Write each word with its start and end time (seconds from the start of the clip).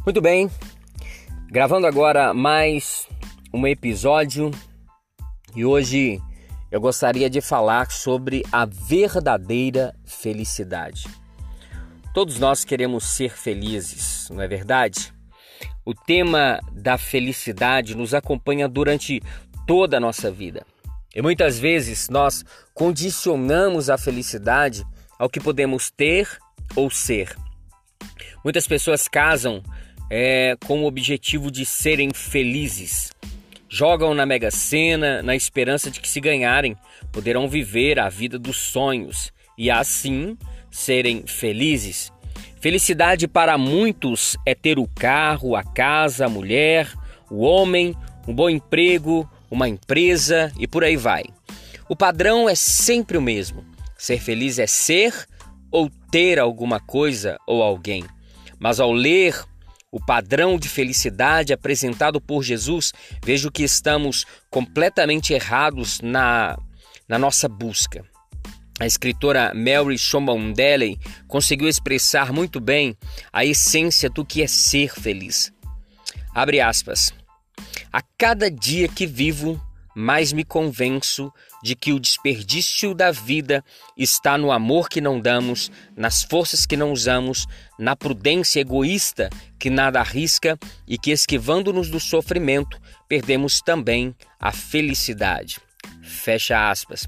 Muito 0.00 0.20
bem, 0.20 0.50
gravando 1.46 1.86
agora 1.86 2.34
mais 2.34 3.06
um 3.54 3.64
episódio 3.68 4.50
e 5.54 5.64
hoje 5.64 6.20
eu 6.72 6.80
gostaria 6.80 7.30
de 7.30 7.40
falar 7.40 7.92
sobre 7.92 8.42
a 8.50 8.64
verdadeira 8.64 9.94
felicidade. 10.04 11.06
Todos 12.12 12.40
nós 12.40 12.64
queremos 12.64 13.04
ser 13.04 13.30
felizes, 13.30 14.28
não 14.30 14.42
é 14.42 14.48
verdade? 14.48 15.12
O 15.84 15.94
tema 15.94 16.58
da 16.72 16.98
felicidade 16.98 17.94
nos 17.94 18.12
acompanha 18.12 18.68
durante 18.68 19.22
toda 19.68 19.98
a 19.98 20.00
nossa 20.00 20.32
vida. 20.32 20.66
E 21.14 21.22
muitas 21.22 21.60
vezes 21.60 22.08
nós 22.08 22.44
condicionamos 22.74 23.88
a 23.88 23.96
felicidade 23.96 24.84
ao 25.16 25.28
que 25.28 25.38
podemos 25.38 25.92
ter 25.92 26.28
ou 26.74 26.90
ser. 26.90 27.36
Muitas 28.44 28.66
pessoas 28.66 29.08
casam 29.08 29.62
é, 30.10 30.56
com 30.66 30.82
o 30.82 30.86
objetivo 30.86 31.50
de 31.50 31.64
serem 31.64 32.10
felizes. 32.12 33.12
Jogam 33.68 34.12
na 34.14 34.26
Mega 34.26 34.50
Sena 34.50 35.22
na 35.22 35.34
esperança 35.34 35.90
de 35.90 36.00
que, 36.00 36.08
se 36.08 36.20
ganharem, 36.20 36.76
poderão 37.10 37.48
viver 37.48 37.98
a 37.98 38.08
vida 38.08 38.38
dos 38.38 38.56
sonhos 38.56 39.32
e 39.56 39.70
assim 39.70 40.36
serem 40.70 41.24
felizes. 41.26 42.12
Felicidade 42.60 43.26
para 43.26 43.56
muitos 43.56 44.36
é 44.46 44.54
ter 44.54 44.78
o 44.78 44.86
carro, 44.86 45.56
a 45.56 45.64
casa, 45.64 46.26
a 46.26 46.28
mulher, 46.28 46.92
o 47.30 47.42
homem, 47.42 47.96
um 48.28 48.34
bom 48.34 48.50
emprego, 48.50 49.28
uma 49.50 49.68
empresa 49.68 50.52
e 50.58 50.66
por 50.66 50.84
aí 50.84 50.96
vai. 50.96 51.24
O 51.88 51.96
padrão 51.96 52.48
é 52.48 52.54
sempre 52.54 53.16
o 53.16 53.22
mesmo. 53.22 53.64
Ser 53.96 54.18
feliz 54.18 54.58
é 54.58 54.66
ser 54.66 55.26
ou 55.70 55.90
ter 56.10 56.38
alguma 56.38 56.78
coisa 56.78 57.38
ou 57.46 57.62
alguém. 57.62 58.04
Mas 58.62 58.78
ao 58.78 58.92
ler 58.92 59.44
o 59.90 59.98
padrão 59.98 60.56
de 60.56 60.68
felicidade 60.68 61.52
apresentado 61.52 62.20
por 62.20 62.44
Jesus, 62.44 62.92
vejo 63.24 63.50
que 63.50 63.64
estamos 63.64 64.24
completamente 64.48 65.32
errados 65.32 66.00
na, 66.00 66.56
na 67.08 67.18
nossa 67.18 67.48
busca. 67.48 68.04
A 68.78 68.86
escritora 68.86 69.52
Mary 69.52 69.98
Shomondele 69.98 70.96
conseguiu 71.26 71.68
expressar 71.68 72.32
muito 72.32 72.60
bem 72.60 72.96
a 73.32 73.44
essência 73.44 74.08
do 74.08 74.24
que 74.24 74.40
é 74.42 74.46
ser 74.46 74.94
feliz. 74.94 75.52
Abre 76.32 76.60
aspas. 76.60 77.12
A 77.92 78.00
cada 78.16 78.48
dia 78.48 78.86
que 78.86 79.06
vivo, 79.08 79.60
mais 79.94 80.32
me 80.32 80.44
convenço 80.44 81.32
de 81.62 81.76
que 81.76 81.92
o 81.92 82.00
desperdício 82.00 82.94
da 82.94 83.10
vida 83.10 83.64
está 83.96 84.36
no 84.36 84.50
amor 84.50 84.88
que 84.88 85.00
não 85.00 85.20
damos, 85.20 85.70
nas 85.96 86.22
forças 86.22 86.66
que 86.66 86.76
não 86.76 86.92
usamos, 86.92 87.46
na 87.78 87.94
prudência 87.94 88.60
egoísta 88.60 89.30
que 89.58 89.70
nada 89.70 90.00
arrisca 90.00 90.58
e 90.86 90.98
que, 90.98 91.12
esquivando-nos 91.12 91.88
do 91.88 92.00
sofrimento, 92.00 92.80
perdemos 93.08 93.60
também 93.60 94.14
a 94.40 94.50
felicidade. 94.50 95.60
Fecha 96.02 96.70
aspas. 96.70 97.06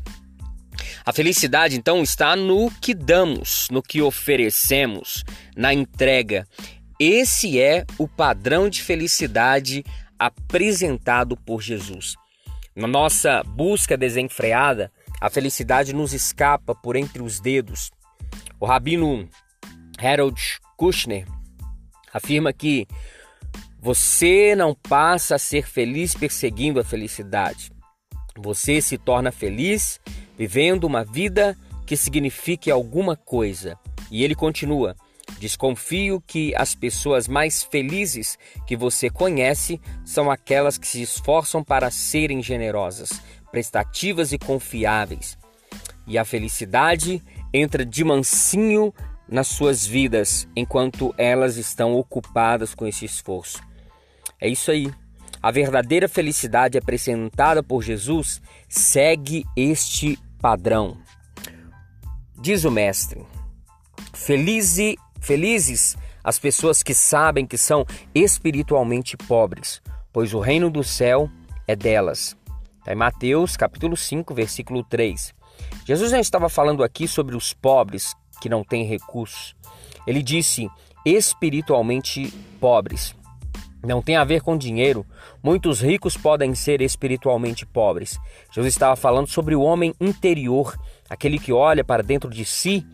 A 1.05 1.13
felicidade, 1.13 1.77
então, 1.77 2.03
está 2.03 2.37
no 2.37 2.71
que 2.71 2.95
damos, 2.95 3.69
no 3.71 3.83
que 3.83 4.01
oferecemos, 4.01 5.25
na 5.57 5.75
entrega. 5.75 6.47
Esse 6.99 7.61
é 7.61 7.85
o 7.99 8.07
padrão 8.07 8.69
de 8.69 8.83
felicidade 8.83 9.85
apresentado 10.19 11.37
por 11.37 11.61
Jesus. 11.61 12.15
Na 12.75 12.89
nossa 12.89 13.43
busca 13.45 13.97
desenfreada, 13.97 14.91
a 15.21 15.31
felicidade 15.31 15.95
nos 15.95 16.13
escapa 16.13 16.75
por 16.75 16.97
entre 16.97 17.23
os 17.23 17.39
dedos. 17.39 17.93
O 18.59 18.67
rabino 18.67 19.29
Harold 19.97 20.41
Kushner 20.77 21.25
afirma 22.13 22.53
que 22.53 22.87
você 23.81 24.57
não 24.57 24.75
passa 24.75 25.37
a 25.37 25.39
ser 25.39 25.69
feliz 25.69 26.15
perseguindo 26.15 26.81
a 26.81 26.85
felicidade. 26.85 27.71
Você 28.37 28.81
se 28.81 28.99
torna 28.99 29.31
feliz 29.31 30.01
vivendo 30.37 30.85
uma 30.85 31.05
vida 31.05 31.57
que 31.87 31.97
signifique 31.97 32.71
alguma 32.71 33.15
coisa. 33.15 33.79
E 34.11 34.25
ele 34.25 34.35
continua: 34.35 34.97
Desconfio 35.39 36.23
que 36.27 36.55
as 36.55 36.75
pessoas 36.75 37.27
mais 37.27 37.63
felizes 37.63 38.39
que 38.67 38.77
você 38.77 39.11
conhece 39.11 39.81
são 40.05 40.31
aquelas 40.31 40.79
que 40.79 40.87
se 40.87 41.03
esforçam 41.03 41.63
para 41.63 41.91
serem 41.91 42.43
generosas, 42.43 43.11
prestativas 43.51 44.33
e 44.33 44.39
confiáveis. 44.39 45.39
E 46.07 46.19
a 46.19 46.25
felicidade 46.25 47.23
entra 47.53 47.85
de 47.85 48.05
mansinho 48.05 48.93
nas 49.29 49.49
suas 49.49 49.87
vidas 49.87 50.47
enquanto 50.55 51.15
elas 51.17 51.57
estão 51.57 51.95
ocupadas 51.95 52.75
com 52.75 52.87
esse 52.87 53.05
esforço. 53.05 53.63
É 54.41 54.49
isso 54.49 54.71
aí. 54.71 54.93
A 55.43 55.51
verdadeira 55.51 56.09
felicidade 56.09 56.79
apresentada 56.79 57.63
por 57.63 57.83
Jesus 57.83 58.41
segue 58.69 59.45
este 59.57 60.19
padrão. 60.41 60.97
Diz 62.39 62.65
o 62.65 62.71
Mestre: 62.71 63.25
Felize 64.13 64.97
Felizes 65.25 65.97
as 66.23 66.39
pessoas 66.39 66.83
que 66.83 66.93
sabem 66.93 67.47
que 67.47 67.57
são 67.57 67.87
espiritualmente 68.15 69.17
pobres, 69.17 69.81
pois 70.13 70.35
o 70.35 70.39
reino 70.39 70.69
do 70.69 70.85
céu 70.85 71.31
é 71.67 71.75
delas. 71.75 72.37
Está 72.81 72.93
em 72.93 72.95
Mateus 72.95 73.57
capítulo 73.57 73.97
5, 73.97 74.35
versículo 74.35 74.85
3. 74.85 75.35
Jesus 75.87 76.11
já 76.11 76.21
estava 76.21 76.51
falando 76.51 76.85
aqui 76.85 77.09
sobre 77.09 77.35
os 77.35 77.55
pobres 77.55 78.15
que 78.39 78.51
não 78.51 78.63
têm 78.63 78.85
recursos. 78.85 79.57
Ele 80.07 80.23
disse 80.23 80.69
espiritualmente 81.07 82.31
pobres. 82.61 83.17
Não 83.83 84.03
tem 84.03 84.17
a 84.17 84.25
ver 84.25 84.43
com 84.43 84.59
dinheiro. 84.59 85.07
Muitos 85.43 85.81
ricos 85.81 86.19
podem 86.19 86.55
ser 86.55 86.83
espiritualmente 86.83 87.65
pobres. 87.65 88.21
Jesus 88.53 88.75
estava 88.75 88.95
falando 88.95 89.29
sobre 89.29 89.55
o 89.55 89.63
homem 89.63 89.95
interior, 89.99 90.79
aquele 91.09 91.39
que 91.39 91.51
olha 91.51 91.83
para 91.83 92.03
dentro 92.03 92.29
de 92.29 92.45
si 92.45 92.87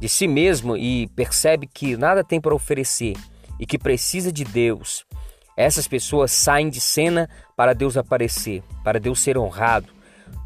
de 0.00 0.08
si 0.08 0.26
mesmo 0.26 0.76
e 0.76 1.06
percebe 1.08 1.66
que 1.66 1.96
nada 1.96 2.24
tem 2.24 2.40
para 2.40 2.54
oferecer 2.54 3.16
e 3.58 3.66
que 3.66 3.78
precisa 3.78 4.32
de 4.32 4.44
Deus, 4.44 5.04
essas 5.56 5.86
pessoas 5.86 6.32
saem 6.32 6.70
de 6.70 6.80
cena 6.80 7.28
para 7.54 7.74
Deus 7.74 7.96
aparecer, 7.98 8.62
para 8.82 8.98
Deus 8.98 9.20
ser 9.20 9.36
honrado. 9.36 9.92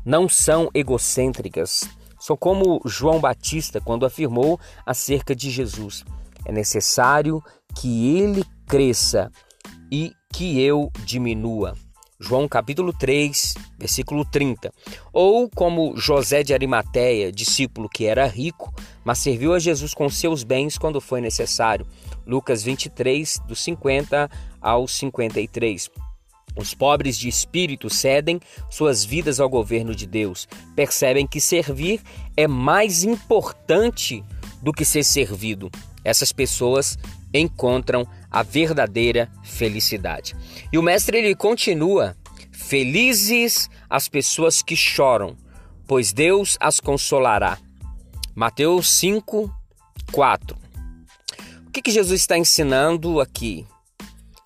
Não 0.04 0.28
são 0.28 0.68
egocêntricas. 0.74 1.88
São 2.18 2.36
como 2.36 2.80
João 2.84 3.20
Batista 3.20 3.80
quando 3.80 4.04
afirmou 4.04 4.58
acerca 4.84 5.32
de 5.34 5.50
Jesus: 5.50 6.04
é 6.44 6.50
necessário 6.50 7.40
que 7.76 8.18
ele 8.18 8.44
cresça 8.66 9.30
e 9.88 10.12
que 10.32 10.60
eu 10.60 10.90
diminua. 11.04 11.74
João 12.18 12.46
capítulo 12.46 12.92
3, 12.92 13.54
versículo 13.78 14.24
30. 14.24 14.72
Ou 15.12 15.50
como 15.50 15.96
José 15.96 16.42
de 16.42 16.54
Arimateia, 16.54 17.32
discípulo 17.32 17.88
que 17.88 18.06
era 18.06 18.26
rico, 18.26 18.72
mas 19.04 19.18
serviu 19.18 19.52
a 19.52 19.58
Jesus 19.58 19.92
com 19.92 20.08
seus 20.08 20.44
bens 20.44 20.78
quando 20.78 21.00
foi 21.00 21.20
necessário. 21.20 21.86
Lucas 22.26 22.62
23, 22.62 23.40
do 23.46 23.56
50 23.56 24.30
ao 24.60 24.86
53. 24.86 25.90
Os 26.56 26.72
pobres 26.72 27.18
de 27.18 27.28
espírito 27.28 27.90
cedem 27.90 28.40
suas 28.70 29.04
vidas 29.04 29.40
ao 29.40 29.48
governo 29.48 29.94
de 29.94 30.06
Deus. 30.06 30.46
Percebem 30.76 31.26
que 31.26 31.40
servir 31.40 32.00
é 32.36 32.46
mais 32.46 33.02
importante 33.02 34.24
do 34.62 34.72
que 34.72 34.84
ser 34.84 35.02
servido. 35.02 35.68
Essas 36.04 36.30
pessoas 36.30 36.96
encontram 37.34 38.06
a 38.30 38.42
verdadeira 38.42 39.30
felicidade. 39.42 40.36
E 40.72 40.78
o 40.78 40.82
mestre 40.82 41.18
ele 41.18 41.34
continua: 41.34 42.16
Felizes 42.52 43.68
as 43.90 44.08
pessoas 44.08 44.62
que 44.62 44.76
choram, 44.76 45.36
pois 45.86 46.12
Deus 46.12 46.56
as 46.60 46.80
consolará. 46.80 47.58
Mateus 48.34 48.88
5, 48.90 49.52
4. 50.12 50.56
O 51.66 51.70
que, 51.70 51.82
que 51.82 51.90
Jesus 51.90 52.20
está 52.20 52.38
ensinando 52.38 53.20
aqui? 53.20 53.66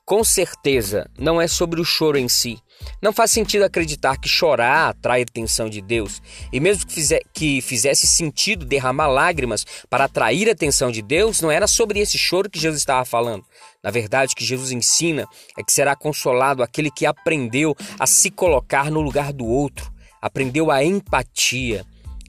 Com 0.09 0.25
certeza, 0.25 1.07
não 1.19 1.39
é 1.39 1.47
sobre 1.47 1.83
o 1.83 1.85
choro 1.85 2.17
em 2.17 2.31
si. 2.31 2.59
Não 3.03 3.13
faz 3.13 3.31
sentido 3.31 3.65
acreditar 3.65 4.17
que 4.17 4.27
chorar 4.27 4.89
atrai 4.89 5.21
a 5.21 5.23
atenção 5.23 5.69
de 5.69 5.83
Deus. 5.83 6.23
E 6.51 6.59
mesmo 6.59 6.87
que, 7.35 7.61
fizesse 7.61 8.07
sentido 8.07 8.65
derramar 8.65 9.09
lágrimas 9.09 9.67
para 9.91 10.05
atrair 10.05 10.49
a 10.49 10.53
atenção 10.53 10.91
de 10.91 11.03
Deus, 11.03 11.43
não 11.43 11.51
era 11.51 11.67
sobre 11.67 12.01
esse 12.01 12.17
choro 12.17 12.49
que 12.49 12.59
Jesus 12.59 12.81
estava 12.81 13.05
falando. 13.05 13.45
Na 13.85 13.91
verdade, 13.91 14.33
o 14.33 14.37
que 14.37 14.47
Jesus 14.47 14.73
ensina 14.73 15.29
é 15.59 15.63
que 15.63 15.71
será 15.71 15.95
consolado 15.95 16.63
aquele 16.63 16.91
que 16.91 17.05
aprendeu 17.05 17.77
a 18.01 18.07
se 18.07 18.31
colocar 18.31 18.91
no 18.91 19.03
lugar 19.03 19.31
do 19.31 19.45
outro, 19.45 19.93
aprendeu 20.23 20.71
a 20.71 20.83
empatia. 20.83 21.85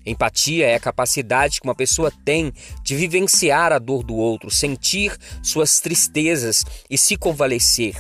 Empatia 0.10 0.68
é 0.68 0.76
a 0.76 0.80
capacidade 0.80 1.62
que 1.62 1.68
uma 1.68 1.76
pessoa 1.76 2.12
tem 2.26 2.52
de 2.84 2.96
vivenciar 2.96 3.72
a 3.72 3.78
dor 3.78 4.04
do 4.04 4.16
outro, 4.16 4.50
sentir 4.50 5.16
suas 5.44 5.80
tristezas 5.80 6.64
e 6.90 6.98
se 6.98 7.16
convalescer. 7.16 7.96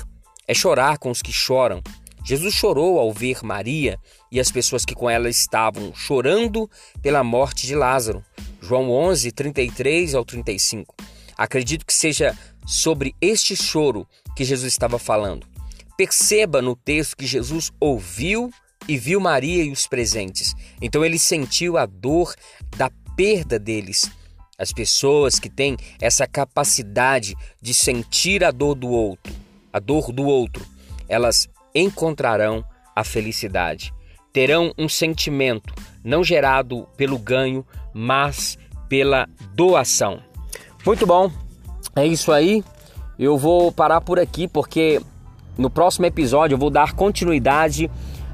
É 0.47 0.53
chorar 0.53 0.97
com 0.97 1.11
os 1.11 1.21
que 1.21 1.31
choram. 1.31 1.81
Jesus 2.25 2.53
chorou 2.53 2.99
ao 2.99 3.13
ver 3.13 3.43
Maria 3.43 3.97
e 4.31 4.39
as 4.39 4.51
pessoas 4.51 4.83
que 4.83 4.95
com 4.95 5.09
ela 5.09 5.29
estavam 5.29 5.93
chorando 5.93 6.69
pela 7.01 7.23
morte 7.23 7.67
de 7.67 7.75
Lázaro. 7.75 8.23
João 8.61 8.91
11, 8.91 9.31
33 9.31 10.15
ao 10.15 10.25
35. 10.25 10.95
Acredito 11.37 11.85
que 11.85 11.93
seja 11.93 12.37
sobre 12.65 13.15
este 13.21 13.55
choro 13.55 14.07
que 14.35 14.43
Jesus 14.43 14.71
estava 14.71 14.99
falando. 14.99 15.47
Perceba 15.95 16.61
no 16.61 16.75
texto 16.75 17.15
que 17.15 17.25
Jesus 17.27 17.71
ouviu 17.79 18.51
e 18.89 18.97
viu 18.97 19.19
Maria 19.19 19.63
e 19.63 19.71
os 19.71 19.85
presentes. 19.85 20.55
Então 20.81 21.05
ele 21.05 21.19
sentiu 21.19 21.77
a 21.77 21.85
dor 21.85 22.33
da 22.75 22.89
perda 23.15 23.59
deles. 23.59 24.11
As 24.57 24.73
pessoas 24.73 25.39
que 25.39 25.47
têm 25.47 25.77
essa 26.01 26.25
capacidade 26.25 27.35
de 27.61 27.71
sentir 27.71 28.43
a 28.43 28.49
dor 28.49 28.73
do 28.73 28.89
outro, 28.89 29.31
a 29.71 29.79
dor 29.79 30.11
do 30.11 30.25
outro, 30.25 30.65
elas 31.07 31.47
encontrarão 31.73 32.65
a 32.95 33.03
felicidade. 33.03 33.93
Terão 34.33 34.73
um 34.75 34.89
sentimento 34.89 35.71
não 36.03 36.23
gerado 36.23 36.87
pelo 36.97 37.19
ganho, 37.19 37.63
mas 37.93 38.57
pela 38.89 39.29
doação. 39.53 40.19
Muito 40.83 41.05
bom, 41.05 41.31
é 41.95 42.07
isso 42.07 42.31
aí. 42.31 42.63
Eu 43.19 43.37
vou 43.37 43.71
parar 43.71 44.01
por 44.01 44.19
aqui 44.19 44.47
porque 44.47 44.99
no 45.55 45.69
próximo 45.69 46.07
episódio 46.07 46.55
eu 46.55 46.59
vou 46.59 46.71
dar 46.71 46.93
continuidade 46.93 47.89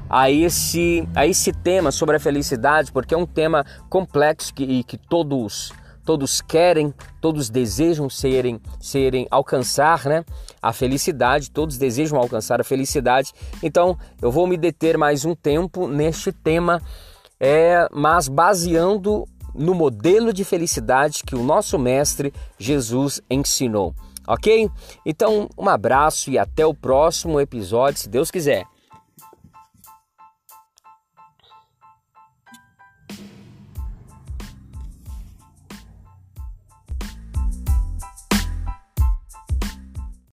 a 0.08 0.30
esse, 0.30 1.08
a 1.14 1.26
esse 1.26 1.52
tema 1.52 1.90
sobre 1.90 2.16
a 2.16 2.20
felicidade, 2.20 2.92
porque 2.92 3.14
é 3.14 3.18
um 3.18 3.26
tema 3.26 3.64
complexo 3.88 4.52
que, 4.54 4.82
que 4.84 4.96
todos 4.96 5.72
todos 6.06 6.40
querem, 6.40 6.94
todos 7.20 7.50
desejam 7.50 8.08
serem, 8.08 8.60
serem 8.80 9.26
alcançar, 9.28 10.04
né? 10.04 10.24
A 10.62 10.72
felicidade, 10.72 11.50
todos 11.50 11.76
desejam 11.76 12.16
alcançar 12.16 12.60
a 12.60 12.64
felicidade. 12.64 13.32
Então, 13.60 13.98
eu 14.22 14.30
vou 14.30 14.46
me 14.46 14.56
deter 14.56 14.96
mais 14.96 15.24
um 15.24 15.34
tempo 15.34 15.88
neste 15.88 16.30
tema, 16.30 16.80
é, 17.40 17.88
mas 17.92 18.28
baseando 18.28 19.26
no 19.52 19.74
modelo 19.74 20.32
de 20.32 20.44
felicidade 20.44 21.24
que 21.24 21.34
o 21.34 21.42
nosso 21.42 21.76
mestre 21.78 22.32
Jesus 22.56 23.20
ensinou. 23.28 23.92
Ok? 24.28 24.70
Então, 25.04 25.48
um 25.58 25.68
abraço 25.68 26.30
e 26.30 26.38
até 26.38 26.64
o 26.64 26.74
próximo 26.74 27.40
episódio, 27.40 28.00
se 28.00 28.08
Deus 28.08 28.30
quiser. 28.30 28.64